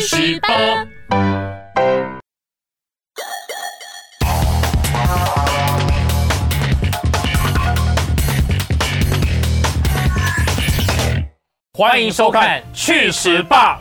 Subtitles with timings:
[0.00, 0.48] 去十八。
[11.76, 13.78] 欢迎收看《去屎吧》。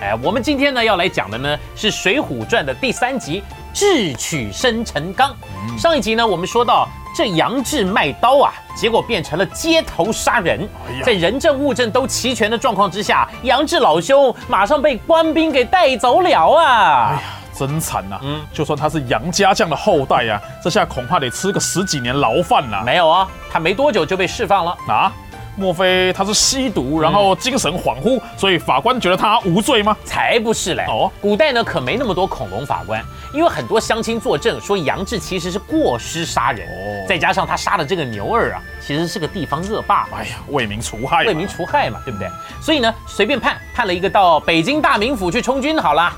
[0.00, 5.34] 哎，我们今天呢要来讲的呢是《水浒传》的第三集“智取生辰纲”。
[5.78, 10.68] 上一集呢，我们说到这杨志卖刀啊，结果变成了街头杀人。
[11.04, 17.08] 在人证物证都齐全的状况之下，杨志老兄马上被官兵给带走了啊！
[17.10, 17.20] 哎呀，
[17.54, 18.18] 真惨呐！
[18.22, 22.82] 嗯，就算他是杨家将的后代呀，这下恐怕得吃个十几年牢饭了。
[22.84, 25.12] 没有啊，他没多久就被释放了啊。
[25.54, 29.96] 莫非他是吸毒，然后精神恍惚，所以法官觉得他无罪吗？
[30.04, 30.84] 才不是嘞！
[30.88, 40.08] 哦，古代呢可没那么多恐龙法官，因为很多乡亲作证说杨志其实是过失杀人，哦，再加上他杀的这个牛儿啊，其实是个地方恶霸。
[40.14, 42.28] 哎呀，为民除害，为民除害嘛，对不对？
[42.60, 46.10] 所以呢，随便判判了一个到北京大名府去充军好了。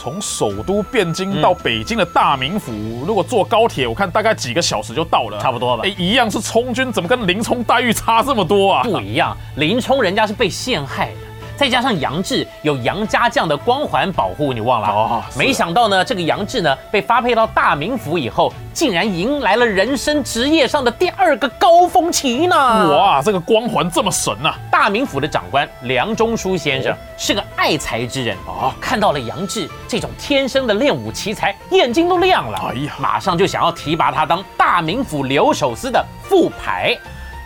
[0.00, 2.72] 从首都汴京到北京的大名府，
[3.04, 5.82] 如果坐高铁，我看大概几个小时就到了，差不多吧。
[5.84, 8.84] 哎，一样是充军，怎么跟林冲待遇差这么多啊？
[8.84, 11.27] 不一样，林冲人家是被陷害的。
[11.58, 14.86] 再加上杨志有杨家将的光环保护，你忘了？
[14.86, 22.96] 哦，没想到呢，这个杨志呢被发配到大名府以后，竟然迎来了人生职业上的第二个高峰期呢！
[22.96, 24.54] 哇，这个光环这么神呐！
[24.70, 32.70] 大名府的长官梁中书先生是个爱才之人啊，看到了杨志这种天生的练武奇才，眼睛都亮了。
[32.70, 36.96] 哎呀，马上就想要提拔他当大名府留守司的副牌。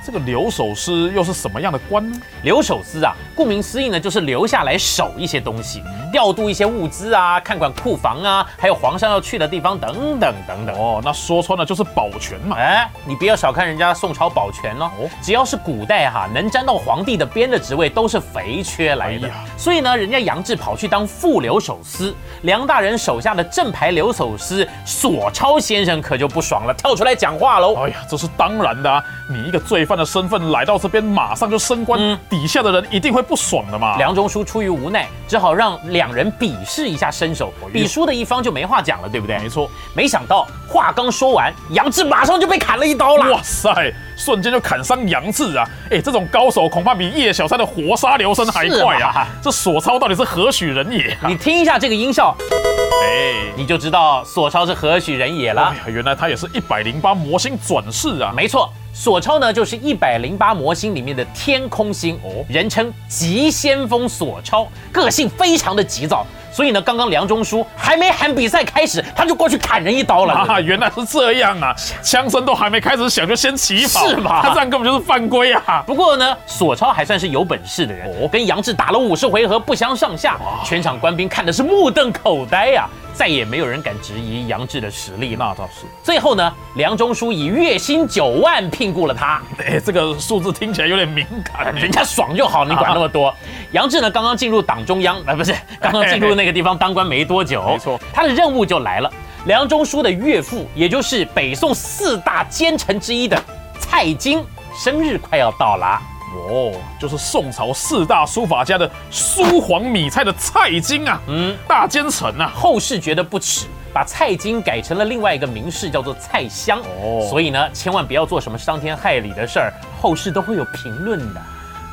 [0.05, 2.21] 这个留守司又是什么样的官呢？
[2.43, 10.77] 留守司啊，顾名思义呢，就是留下来守一些东西，调度一些物资啊，看管库房啊，还有皇上要去的地方等等等等。
[10.77, 12.57] 哦，那说穿了就是保全嘛。
[12.57, 14.91] 哎，你不要小看人家宋朝保全哦，
[15.23, 19.31] 只要是古代哈，能沾到皇帝的边的职位都是肥缺来的。
[19.57, 27.75] 所以呢，人家杨志跑去当副留守司，梁大人手下的正牌留守司索超先生可就不爽了，跳出来讲话喽。
[27.77, 29.92] 哎呀，这是当然的啊，你一个罪犯。
[29.97, 33.97] 的身份来到这边，马上就升官，底下的人一定会不爽的嘛。
[33.97, 39.39] 梁中书出于无奈，只好让两人比试一下身手，比输的一方就没话讲了，对不对？
[39.39, 39.71] 没错。
[39.95, 43.33] 没想到话刚说完，杨志马上就被砍了一刀了。
[43.33, 45.65] 哇塞，瞬间就砍伤杨志啊！
[45.91, 49.27] 哎，这种高手恐怕比叶小三的活杀刘生还快啊！
[49.43, 51.17] 这索超到底是何许人也？
[51.27, 55.75] 你听一下这个音效，哎，你就知道索超是何许人也了。
[55.87, 58.33] 哎原来他也是一百零八魔星转世啊！
[58.35, 58.73] 没错。
[58.93, 70.35] 索超呢，就是一百零八魔星里面的天空星哦，人称急先锋索超，个性非常的急躁，所以呢，刚刚梁中书还没喊比赛开始，他就过去砍人一刀了。
[70.47, 74.43] 啊，原来是这样啊， 枪声都还没开始响就先起跑，是吗？
[74.43, 75.83] 他这样根本就是犯规啊。
[75.87, 82.87] 不过呢，索超还算是有本事的人，哦，跟杨志打了五十回合不相上下，全场官兵看的是目瞪口呆呀。
[83.15, 85.87] 再也没有人敢质疑杨志的实力，那倒是。
[86.03, 89.41] 最后呢，梁中书以月薪九万聘雇了他。
[89.59, 93.35] 哎，这个数字听起来有点敏感，人家爽就好，你管那么多。
[93.73, 99.13] 杨志呢，刚刚进入党中央，啊，不是，刚刚进入那个地方当官没多久，没错，他的任务就来了。
[99.47, 103.41] 梁中书的岳父，也就是北宋四大奸臣之一的
[103.79, 106.01] 蔡京，生日快要到了。
[106.35, 116.81] 哦，就是宋朝四大书法家的苏黄米蔡的蔡京啊，嗯，大奸臣啊，后世觉得不耻，把蔡京改成了另外一个名士，叫做蔡襄。
[116.81, 121.43] 哦，所以呢，千万不要做什么伤天害理的事儿，后世都会有评论的。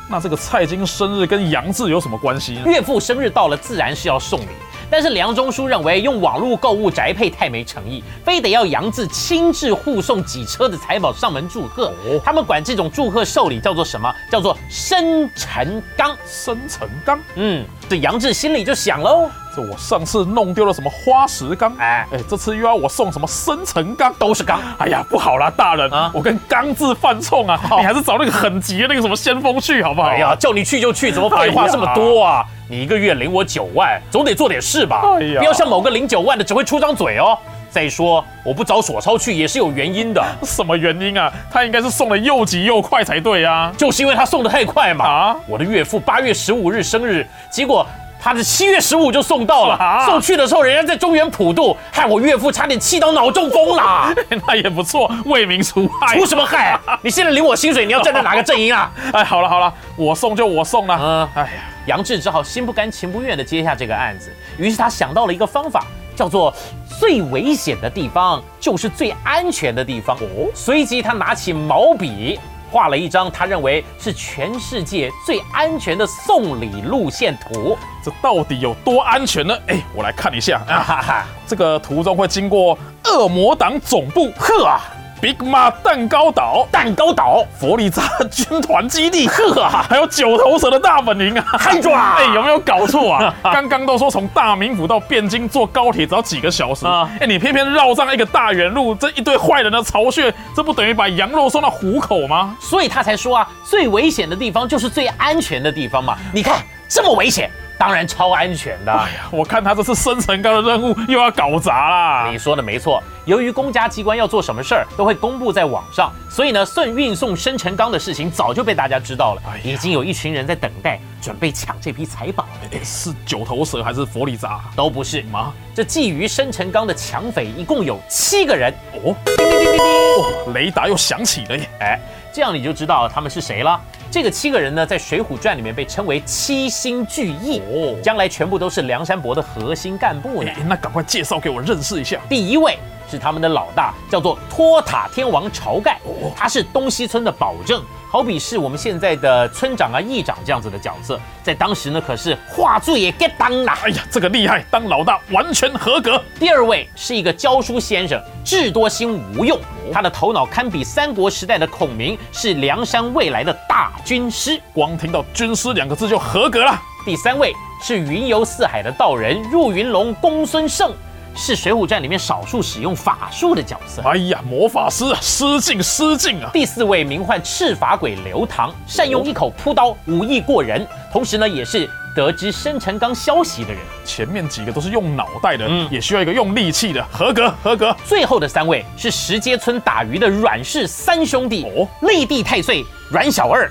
[0.08, 2.62] 那这个蔡京生日跟杨志有什么关系呢？
[2.66, 4.48] 岳父生日到了，自然是要送礼。
[4.90, 11.92] 但是梁中书认为用网络购物宅配太没诚意，非得要杨志亲自护送几车的财宝上门祝贺。
[12.24, 14.12] 他们管这种祝贺寿礼叫做什么？
[14.30, 16.16] 叫做生辰纲。
[16.26, 21.72] 生辰纲，嗯，这杨志心里就想喽，这我上次弄丢了什么花石纲？
[21.78, 24.12] 哎哎，这次又要我送什么生辰纲？
[24.18, 24.60] 都是纲。
[24.78, 30.08] 哎呀，不好了，大人啊，我跟纲字犯冲啊，你还是找那个很急的那个什么先锋去好不好？
[30.08, 32.44] 哎呀，叫你去就去，怎么废话这么多啊？
[32.70, 35.02] 你一个月领我九万，总得做点事吧？
[35.18, 37.36] 哎呀，不要像某个领九万的只会出张嘴哦。
[37.68, 40.24] 再说，我不找索超去也是有原因的。
[40.44, 41.32] 什么原因啊？
[41.50, 43.72] 他应该是送的又急又快才对啊！
[43.76, 45.04] 就是因为他送的太快嘛。
[45.04, 45.36] 啊！
[45.48, 47.84] 我的岳父八月十五日生日，结果
[48.22, 50.04] 他的七月十五就送到了。
[50.06, 54.12] 送去的时候，人家在中原普渡，害我岳父差点气到脑中风啦。
[54.46, 56.18] 那也不错，为民除害。
[56.18, 56.78] 除什么害？
[57.02, 58.90] 你现在领我薪水，你要站在哪个阵营啊？
[59.12, 60.98] 哎，好了好了，我送就我送了。
[61.00, 61.62] 嗯，哎呀。
[61.86, 65.82] 杨志只好心不甘情不愿地接下这个案子，于是他想到了一个方法，
[66.14, 66.54] 叫做
[67.00, 70.14] 最危险的地方就是最安全的地方。
[70.18, 72.38] 哦，随即他拿起毛笔
[72.70, 77.76] 画了一张他认为是全世界最安全的送礼路线图。
[78.02, 79.54] 这到底有多安全呢？
[79.66, 84.80] 哎，我来看一下啊，哈哈，这个途中会经过恶魔党总部、呵，
[85.20, 91.58] Big Ma 蛋糕岛、蛋糕岛，佛利扎军团基地，呵，还有九头蛇的大本营啊！
[91.58, 93.34] 太抓 哎，有没有搞错啊？
[93.52, 102.56] 刚刚都说从大名府到汴京坐高铁只要几个小时啊哎，你偏偏绕上一个大远路，这一堆坏人的巢穴，这不等于把羊肉送到虎口吗？
[102.58, 106.16] 所以他才说啊，最危险的地方就是最安全的地方嘛。
[106.32, 108.92] 你看这么危险，当然超安全的。
[108.92, 112.36] 哎呀，我看他这次生辰纲的任务又要搞砸啦你！
[112.36, 122.46] 说的没错，由于公家机关要做什么事儿都会公布在网上，所以呢，送运送生辰纲的事情早就被大家知道了哎，已经有一群人在等待，准备抢这批财宝。
[122.70, 124.60] 哎是九头蛇还是佛里扎？
[124.76, 125.50] 都不是，吗？
[125.74, 128.70] 这觊觎生辰纲的抢匪一共有七个人。
[128.92, 131.66] 哦，哦，雷达又响起了耶！
[131.80, 132.00] 哎，
[132.32, 133.80] 这样你就知道他们是谁了。
[134.10, 140.62] 这个七个人呢，在《水浒传》里面被称为七星聚义，哦将来全部都是梁山伯的核心干部呢哎。
[140.68, 142.18] 那赶快介绍给我认识一下。
[142.28, 142.76] 第一位
[143.10, 153.76] 是他们的老大，叫做托塔天王晁盖哦，他是东西村的保证，好比是我们现在的村长啊、议长这样子的角色，在当时呢可是话最也给当啦。
[153.82, 156.22] 哎呀，这个厉害，当老大完全合格。
[156.38, 159.58] 第二位是一个教书先生，智多星吴用，
[159.92, 164.60] 他的头脑堪比三国时代的孔明，是梁山未来的大军师。
[164.72, 166.80] 光听到军师两个字就合格了。
[167.04, 170.92] 第三位是云游四海的道人入云龙公孙胜，
[171.34, 174.02] 是《水浒传》里面少数使用法术的角色。
[174.02, 176.50] 哎呀，魔法师啊，失敬失敬啊！
[176.52, 183.78] 第四位名唤赤发鬼刘唐，善用一口扑刀，武艺过人，同时呢也是得知生辰纲消息的人。
[184.04, 187.96] 前面几个都是用脑袋的，嗯也需要一个用力气的，合格合格。
[188.04, 193.70] 最后的三位是石碣村打鱼的阮氏三兄弟，哦内地太岁阮小二，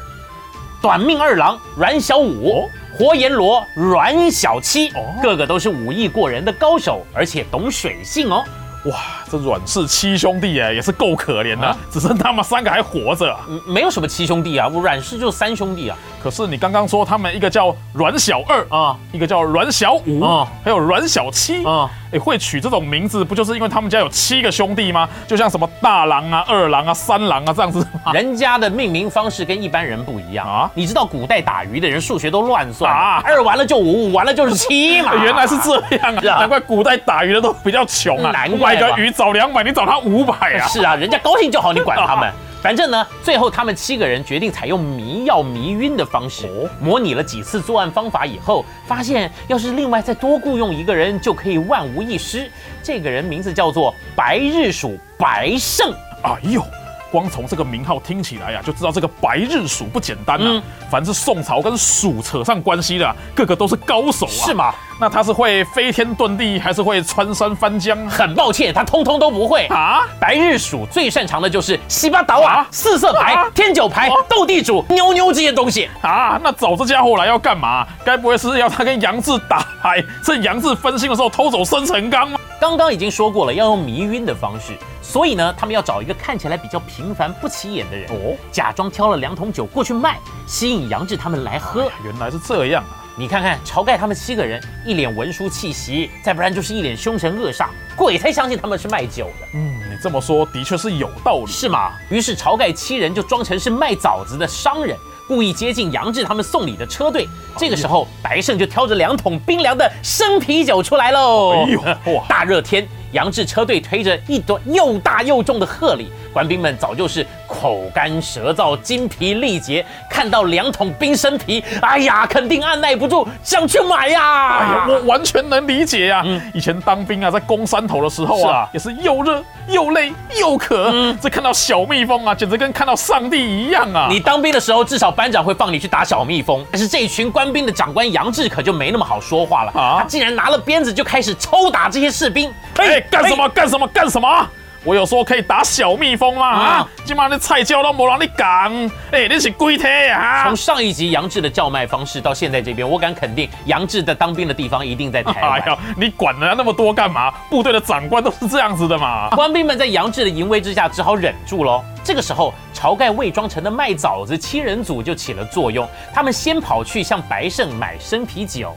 [0.82, 2.62] 短命二郎阮小五。
[2.62, 2.70] 哦
[3.00, 8.44] 活阎罗阮小七，哦个个都是武艺过人的高手，而且懂水性哦。
[8.88, 8.98] 哇，
[9.32, 13.36] 这阮氏七兄弟哎，也是够可怜的，啊只剩他们三个还活着
[13.66, 15.98] 没有什么七兄弟啊，我阮氏就三兄弟啊。
[16.22, 25.08] 可是你刚刚说他们一个叫阮小二啊一个叫阮小五啊还有阮小七啊哎，会取这种名字，不就是因为他们家有七个兄弟吗？
[25.28, 28.12] 就像什么大郎啊、二郎啊、三郎啊这样子吗？
[28.14, 30.72] 人家的命名方式跟一般人不一样啊啊！
[30.74, 35.14] 你知道古代打鱼的人数学都乱算啊二完了就五，五完了就是七嘛。
[35.24, 36.34] 原来是这样啊！
[36.34, 40.66] 啊难怪古代打鱼的都比较穷啊，难怪吧买个鱼找两百，你找他五百啊！
[40.72, 42.32] 是啊，人家高兴就好，你管他们。
[42.64, 52.50] 反正呢，最后他们七个人决定采用迷药迷晕的方式哦，模拟了几次作案方法以后，发现要是另外再多雇佣一个人，就可以万无一失。
[52.82, 55.94] 这个人名字叫做白日鼠白胜。
[56.24, 56.64] 哎呦，
[57.12, 60.44] 光从这个名号听起来呀、就知道这个白日鼠不简单啊。
[60.46, 64.30] 嗯凡是宋朝跟鼠扯上关系的啊、个个都是高手啊。
[64.48, 64.54] 是？
[64.56, 64.74] 吗？
[65.00, 69.68] 那他是会飞天遁地，还是会穿山翻江很抱歉，他通通都不会。
[69.68, 70.08] 啊？
[70.20, 75.88] 白日鼠最擅长的就是西巴岛啊啊、四色牌啊、天九牌啊、斗地主、妞妞这些东西。
[76.02, 77.86] 啊，那找这家伙来要干嘛？
[78.04, 82.40] 该不会是要他跟杨志打牌，趁杨志分心的时候偷走生辰纲吗？
[82.60, 84.74] 刚刚已经说过了，要用迷晕的方式，
[85.10, 91.92] 所以呢，他们要找一个看起来比较平凡不起眼的人，哦假装挑了两桶酒过去卖，吸引杨志他们来喝。
[92.06, 92.96] 原来是这样啊！
[93.18, 99.48] 你看看晁盖他们七个人，一脸文书气息，再不然就是一脸凶神恶煞，鬼才相信他们是卖酒的。
[99.56, 101.48] 嗯，你这么说的确是有道理。
[101.48, 101.94] 是吗？
[102.12, 104.96] 于是晁盖七人就装成是卖枣子的商人，
[105.28, 107.28] 故意接近杨志他们送礼的车队。
[107.58, 111.66] 这个时候，白胜就挑着两桶冰凉的生啤酒出来喽。
[111.66, 111.82] 哎呦
[112.14, 124.58] 哇 大热天，杨志车队推着一朵又大又重的贺礼，官兵们早就是口干舌燥、精疲力竭，看到两桶冰生啤，哎呀，肯定按耐不住想去买呀。
[124.58, 126.24] 哎呀，我完全能理解呀、
[126.54, 128.70] 以前当兵啊，在攻山头的时候啊，是啊。
[128.74, 130.92] 也是又热又累又渴。
[131.22, 134.08] 这看到小蜜蜂啊，简直跟看到上帝一样啊！
[134.10, 142.54] 你当兵的时候，至少班长会放你去打小蜜蜂，但是这一群官兵的长官杨志可就没那么好说话了啊他竟然拿了鞭子就开始抽打这些士兵。
[142.76, 143.48] 哎，干什么？
[143.50, 143.88] 干什么？
[143.88, 144.50] 干什么？
[144.86, 146.48] 我有说可以打小蜜蜂吗？
[146.48, 150.56] 啊啊，今晚的菜椒都没让你讲，哎，你是鬼胎啊从？
[150.56, 155.60] 上一集杨志的叫卖方式到现在这边，我敢肯定，杨志的当兵的地方一定在台湾。
[155.60, 157.30] 哎呀，你管人家那么多干嘛？
[157.50, 159.30] 部队的长官都是这样子的嘛。
[159.32, 161.84] 官兵们在杨志的淫威之下，只好忍住喽。
[162.04, 165.88] 这个时候，晁盖伪装成的卖枣子七人组就起了作用。
[166.14, 168.74] 他们先跑去向白胜买生啤酒。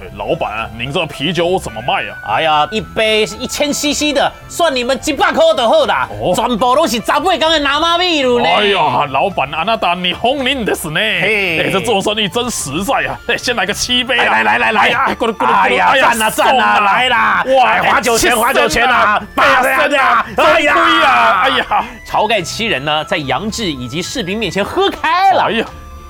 [0.00, 2.14] 哎老板，您这啤酒怎么卖啊？
[2.26, 6.08] 哎呀，一杯是一千 CC 的，算你们几百块就好啦。
[6.20, 8.46] 哦全部都是杂贝缸的拿马秘鲁呢。
[8.46, 11.00] 哎呀，老板啊，那打你轰您的是呢？
[11.00, 13.18] 嘿哎，这做生意真实在啊！
[13.28, 14.30] 哎，先来个七杯啊！
[14.30, 17.44] 来来来来哎呀，咕噜咕噜咕噜哎呀，赞啊赞啊，来啦！
[17.56, 20.26] 哇划酒钱划酒钱啊，八升啊！
[20.36, 20.74] 哎呀，
[21.42, 25.66] 哎呀，晁盖七人呢，在杨志以及士兵面前喝开了哎，呀，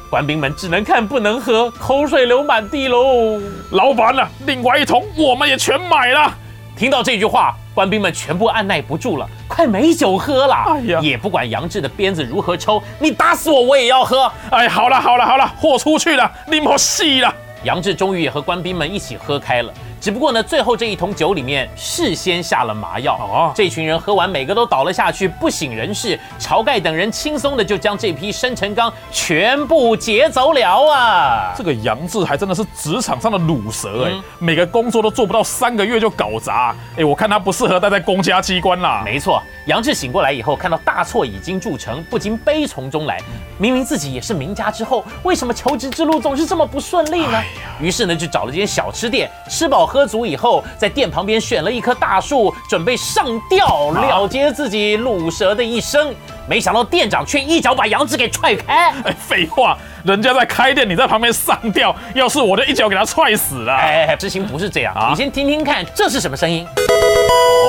[0.09, 3.39] 官兵们只能看不能喝，口水流满地喽。
[3.73, 6.33] 老板啊，另外一桶我们也全买了。
[6.75, 10.55] 听到这句话，官兵们全部按耐不住了，快没酒喝了。
[10.69, 14.33] 哎呀也不管杨志的鞭子如何抽，你打死我我也要喝。
[14.51, 17.31] 哎，好了好了好了，货出去了，你莫戏了。
[17.63, 19.71] 杨志终于也和官兵们一起喝开了。
[20.01, 26.19] 只不过呢，最后这一桶酒里面事先下了麻药，哦这群人喝完，每个都倒了下去，不省人事。
[26.39, 31.53] 晁盖等人轻松的就将这批生辰纲全部劫走了啊！
[31.57, 39.03] 这个杨志还真的是职场上的卤蛇哎、嗯每个工作都做不到三个月就搞砸哎、我看他不适合待在公家机关啦。
[39.05, 43.21] 没错，杨志醒过来以后，看到大错已经铸成，不禁悲从中来。
[43.59, 47.39] 明明自己也是名家之后，为什么求职之路总是这么不顺利呢？
[47.79, 56.15] 于是呢，就找了间小吃店，吃饱喝足以后，在店旁边选了一棵大树，准备上吊了结自己卤蛇的一生。
[56.49, 58.91] 没想到店长却一脚把杨志给踹开。
[59.05, 63.75] 哎，废话，人家在开店，你在旁边上吊，要是我就一脚给他踹死了。
[63.75, 66.67] 哎，事情不是这样，啊你先听听看，这是什么声音？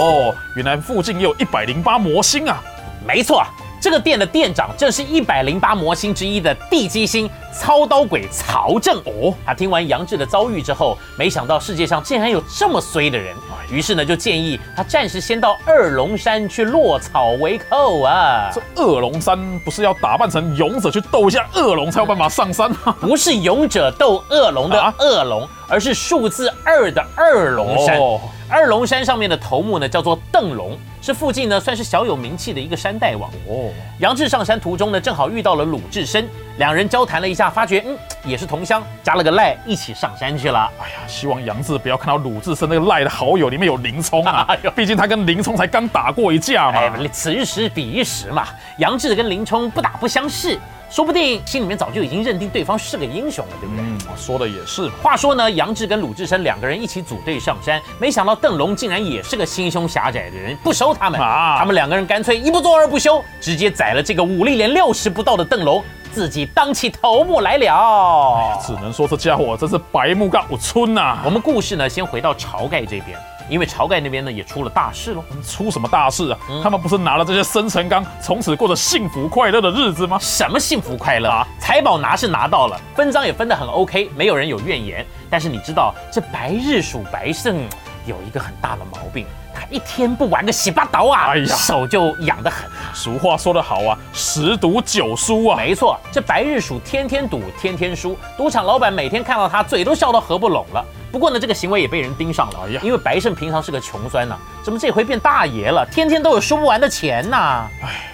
[0.02, 2.64] 哦，原来附近也有一百零八魔星啊。
[3.06, 3.44] 没错，
[3.82, 8.98] 这个店的店长正是一百零八魔星之一的地基星操刀鬼曹正。
[9.06, 13.36] 哦，他听完杨志的遭遇之后，没想到世界上竟然有这么衰的人，
[13.72, 18.52] 于是呢就建议他暂时先到二龙山去落草为寇啊。
[18.54, 22.96] 这恶龙山不是要打扮成勇者去斗一下恶龙才有办法上山吗？
[23.00, 27.98] 不是勇者斗恶龙的啊恶龙，而是数字二的二龙山。
[27.98, 28.20] 哦
[28.52, 33.30] 二龙山上面的头目呢叫做邓龙，是附近呢算是小有名气的一个山大王。
[33.48, 37.96] 哦，杨志上山途中呢，正好遇到了鲁智深，两人交谈了一下，发觉嗯
[38.26, 40.68] 也是同乡，加了个赖，一起上山去了。
[40.80, 46.80] 哎呀，希望杨志不要看到鲁智深那个赖的好友里面有林冲啊 毕竟他跟林冲才刚打过一架嘛。
[46.80, 48.48] 哎，此一时彼一时嘛，
[48.80, 50.58] 杨志跟林冲不打不相识，
[50.90, 53.86] 说不定心里面早就已经认定对方是个英雄了，对不对？
[53.86, 54.90] 嗯，说的也是。
[55.04, 61.20] 话说呢，杨志跟鲁智深两个人一起组队上山，没想到邓龙竟然也是个心胸狭窄的人，不收他们。
[61.20, 68.60] 啊他们两个人干脆一不做二不休，直接宰了这个武力连六十不到的邓龙，自己当起头目来了。
[68.66, 73.18] 只能说这家伙真是白目干五村呐、我们故事呢，先回到晁盖这边，
[73.50, 75.24] 因为晁盖那边呢也出了大事喽。
[75.46, 76.38] 出什么大事啊？
[76.50, 80.18] 嗯他们不是拿了这些生辰纲，从此过着幸福快乐的日子吗？
[80.22, 81.48] 什么幸福快乐啊啊？
[81.60, 85.06] 财宝拿是拿到了，分赃也分得很 OK，没有人有怨言。
[85.30, 87.58] 但是你知道，这白日鼠白胜
[88.06, 92.70] 有一个很大的毛病，他一天不玩个洗八刀啊，哎呀手就痒得很。
[92.94, 95.56] 俗话说得好啊，十赌九输啊。
[95.56, 100.84] 没错，这白日鼠天天赌，天天输，赌场老板每天看到他嘴都笑到合不拢了。
[101.12, 102.82] 不过呢，这个行为也被人盯上了，哎呀。
[102.84, 105.88] 因为白胜平常是个穷酸呐、怎么这回变大爷了？
[105.92, 107.68] 天天都有收不完的钱呐、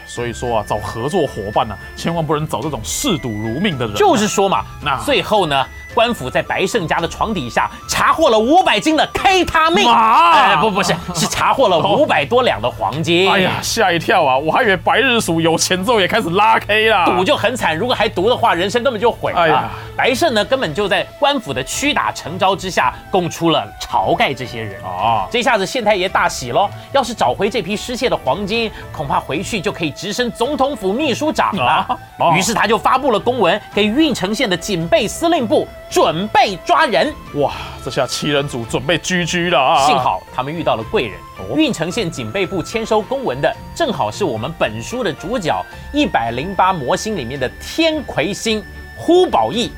[0.05, 4.97] 所以说啊，找合作伙伴呢、千万不能找这种嗜赌如命的人啊、就是说嘛，那。
[5.03, 13.31] 最后呢，官府在白胜家的床底下查获了五百斤的 K 他命，妈哎，不不是，是查获了五百多两的黄金。
[13.31, 14.37] 哎呀，，吓一跳啊！
[14.37, 17.05] 我还以为白日鼠有钱之后也开始拉 K 啦。
[17.05, 19.39] 赌就很惨，如果还毒的话，人生根本就毁了。
[19.39, 24.81] 哎呀白胜呢，根本就在官府的屈打成招之下，供出了晁盖这些人。
[24.83, 26.69] 哦，这下子县太爷大喜喽！
[26.91, 31.87] 要是找回这批失窃的黄金，恐怕回去就可以直升总统府秘书长了
[32.35, 37.13] 于是他就发布了公文给郓城县的警备司令部，准备抓人。
[37.35, 39.85] 哇，这下七人组准备居居了啊！
[39.85, 45.63] 幸好他们遇到了贵人哦，运城县警备部签收公文的，正好是我们本书的主角
[45.93, 48.63] 一百零八魔星里面的天魁星
[48.97, 49.71] 呼保义、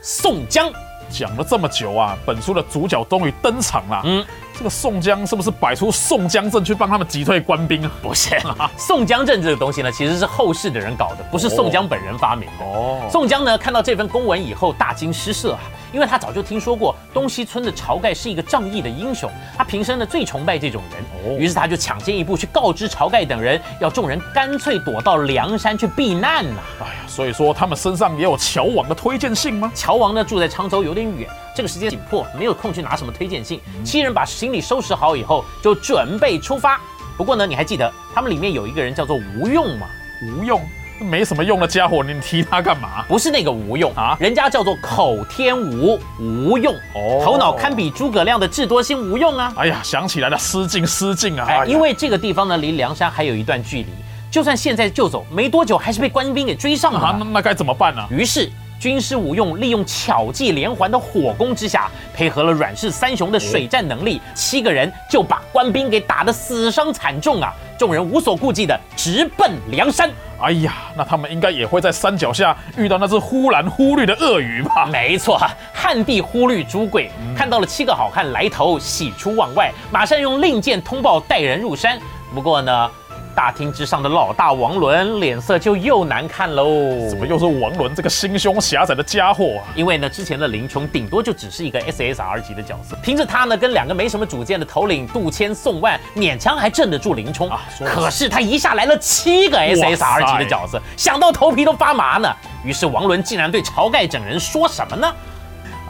[0.00, 0.72] 宋江。
[1.10, 4.00] 讲了这么久啊，本书的主角终于登场了。
[4.04, 4.24] 嗯，
[4.56, 7.90] 这个宋江是不是摆出宋江阵去帮他们击退官兵啊？
[8.02, 8.36] 不是
[8.76, 12.64] 宋江阵这个东西呢，其实是后世的人搞的，不是宋江本人发明的。
[12.64, 15.60] 哦，宋江呢，看到这份公文以后大惊失色啊，
[15.92, 21.02] 因为他早就听说过东西村的晁盖是一个仗义的英雄，他平生呢最崇拜这种人，
[21.34, 29.72] 哦于是他就抢先一步去告知晁盖等人，要众人干脆躲到梁山去避难呐、哎呀，所以说他们身上也有乔王的推荐信吗？
[29.74, 33.60] 乔王呢住在沧州有点远，这个时间紧迫，没有空去拿什么推荐信。
[33.84, 36.80] 七人把行李收拾好以后，就准备出发。
[37.16, 39.86] 不过呢，你还记得他们里面有一个人叫做吴用吗？
[40.24, 40.60] 吴用，
[41.00, 43.04] 没什么用的家伙，你提他干嘛？
[43.06, 49.52] 不是那个吴用啊啊，人家叫做口天吴吴用，哦头脑堪比诸葛亮的智多星吴用啊。
[49.56, 51.46] 哎呀，想起来了，失敬失敬啊！
[51.46, 53.88] 哎，因为为这个地方呢，离梁山还有一段距离，
[54.30, 58.06] 就算现在就走，没多久还是被官兵给追上了啊，那那该怎么办呢？
[58.10, 58.48] 于是
[58.82, 67.54] 军师吴用利用巧计连环的火攻之下，配合了阮氏三雄的水战能力，七个人就把官兵给打得死伤惨重啊！
[67.78, 70.10] 众人无所顾忌的直奔梁山。
[70.40, 74.86] 哎呀，那他们应该也会在山脚下遇到那只忽蓝忽绿的鳄鱼吧？
[74.86, 75.40] 没错，
[75.72, 81.96] 汉帝忽律朱贵看到了七个好汉来头，喜出望外，马上用令箭通报带人入山。
[82.34, 82.90] 不过呢，
[83.34, 87.08] 大厅之上的老大王伦脸色就又难看喽。
[87.08, 89.64] 怎么又是王伦这个心胸狭窄的家伙啊？
[89.74, 97.50] 因为呢，之前的林冲顶多就只是一个 SSR 级的角色，凭着他呢跟两个没什么主见的头领杜迁、宋万，勉强还镇得住林冲
[97.84, 102.34] 可是他一下来了七个 SSR 级的角色，想到头皮都发麻呢。
[102.64, 105.12] 于是王伦竟然对晁盖整人说什么呢？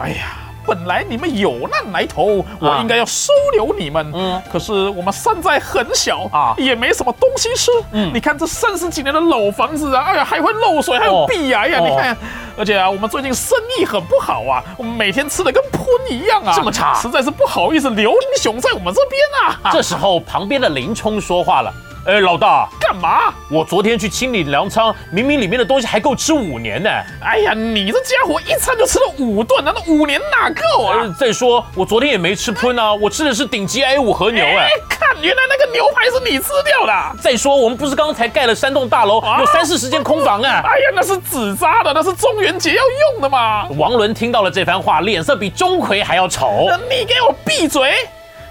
[0.00, 4.06] 哎呀，本来你们有难来头，我应该要收留你们。
[4.14, 7.70] 嗯嗯，可是我们山寨很小啊啊，也没什么东西吃。
[7.92, 12.16] 嗯嗯，你看这三十几年的老房子啊，哎呀，还会漏水，还有哦壁癌呀、哦你看。
[12.56, 19.70] 而且啊，我们最近生意很不好啊，我们每天吃的跟喷一样啊，这么差实在是不好意思留英雄在我们这边啊。
[19.72, 21.72] 这时候旁边的林冲说话了
[22.04, 23.32] ：“哎，老大，干嘛？
[23.48, 26.90] 我昨天去清理粮仓，明明里面的东西还够吃五年呢。
[27.22, 30.98] 哎呀，你这家伙一餐就吃了五顿，难道五年哪够啊？
[31.02, 37.14] 呃，再说我昨天也没吃喷啊，我吃的是顶级 A 五和牛哎哎。”，看，原来那个牛排是你吃掉的啊。
[37.22, 40.60] 再说，我们不是刚才盖了三栋大楼，啊有三四十间空房啊！
[40.64, 42.82] 哎呀，那是纸扎的，那是中元节要
[43.12, 43.68] 用的嘛。
[43.78, 46.76] 王伦听到了这番话，脸色比钟馗还要丑那。
[46.92, 47.92] 你给我闭嘴！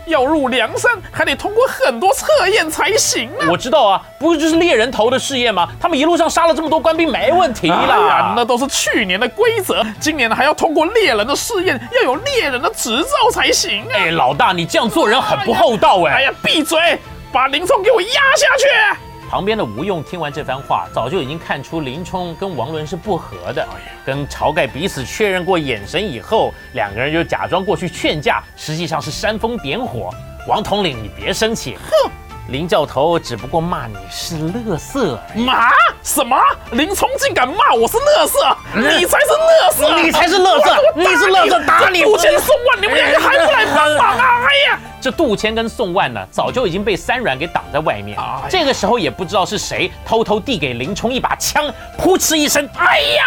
[0.05, 3.47] 要入梁山，还得通过很多测验才行啊。
[3.49, 5.67] 我知道啊，不是就是猎人头的试验吗？
[5.79, 8.33] 他们一路上杀了这么多官兵，没问题啦。
[8.35, 13.93] 那都是去年的规则，今年还要通过猎人的试验，要有猎人的执照才行啊。
[13.93, 16.13] 哎，老大，你这样做人很不厚道哎。
[16.13, 16.99] 哎呀，闭嘴！
[17.31, 19.10] 把林冲给我压下去！
[19.31, 23.65] 旁边的吴用听完这番话，早就已经看出林冲跟王伦是不和的。
[24.05, 30.09] 跟晁盖彼此确认过眼神以后，两个人就假装过去劝架，实际上是煽风点火。
[30.49, 31.77] 王统领，你别生气。
[31.89, 32.11] 哼，
[32.49, 35.45] 林教头只不过骂你是乐色而已。
[35.45, 35.69] 骂
[36.03, 36.37] 什么？
[36.71, 43.10] 林冲竟敢骂我是乐色，你才是乐色，你才是垃圾我你是乐色打你五千送万，你们两？
[45.11, 48.17] 杜迁跟宋万呢，早就已经被三阮给挡在外面。
[48.19, 53.23] 哎这个时候也不知道是谁偷偷递给林冲一把枪，噗嗤一声，哎呀，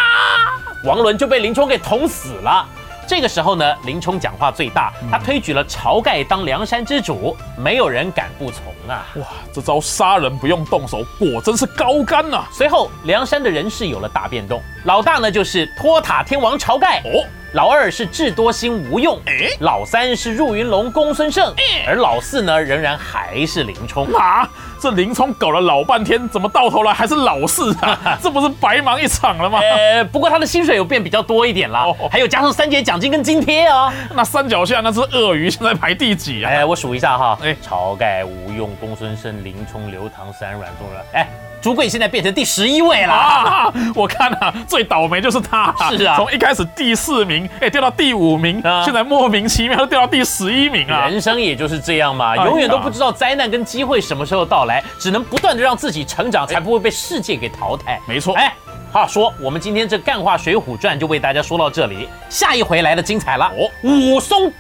[0.85, 2.67] 王伦就被林冲给捅死了。
[3.07, 9.05] 这个时候呢，林冲讲话最大，他推举了晁盖当梁山之主，没有人敢不从啊。
[9.17, 19.49] 哇，这招杀人不用动手，果真是高干呐、随后，梁山的人事有了大变动，老大呢就是托塔天王晁盖，哦，老二是智多星吴用，哎？
[19.61, 21.55] 老三是入云龙公孙胜，
[21.87, 24.13] 而老四呢仍然还是林冲。
[24.13, 24.49] 啊，
[24.81, 28.19] 这林冲搞了老半天，怎么到头来还是老四啊？
[28.23, 29.59] 这不是白忙一场了吗？
[29.61, 33.93] 呃，不过他的薪水有变比较多一点啦，哦还有加上三节奖金跟津贴啊。
[34.15, 36.51] 那山脚下那只鳄鱼现在排第几啊？
[36.51, 41.29] 哎，我数一下哈，哎晁盖、吴用、公孙胜、林冲、刘唐、三阮、宋阮，哎，
[41.63, 43.13] 朱贵现在变成第十一位了。
[43.13, 43.73] 啊！
[43.95, 51.07] 我看啊，最倒霉就是他，是啊从一开始第四名，哎，掉到第五名，啊现在莫名其妙掉到第十一名啊！
[51.09, 58.01] 人生也就是这样嘛，永远都不知道灾难跟机会什么时候到来，只能不断的让自己成长，才不会被世界给淘汰。
[58.09, 58.53] 没错，哎，
[58.93, 63.47] 话说我们今天这干话《水浒传》就为大家说到这里，下一回来的精彩了。
[63.47, 64.53] 哦武松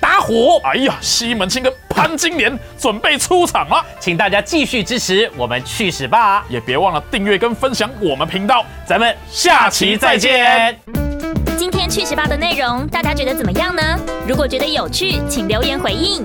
[0.00, 8.64] 打虎，哎呀，西门庆跟潘金莲准备出场了，请大家继续支持我们去史吧，也别忘了订阅跟分享我们频道。
[8.86, 10.78] 咱们下期再见。
[11.58, 13.82] 今天去十八的内容，大家觉得怎么样呢？
[14.26, 16.24] 如果觉得有趣，请留言回应。